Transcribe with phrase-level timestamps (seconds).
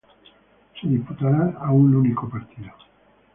[0.81, 2.71] Se disputará a un único partido.